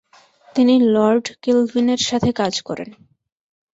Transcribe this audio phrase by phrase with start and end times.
[0.55, 2.89] তিনি lord Kelvin এর সাথে কাজ করেন।